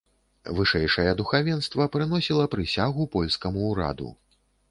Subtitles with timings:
[0.59, 4.09] Вышэйшае духавенства прыносіла прысягу польскаму ўраду.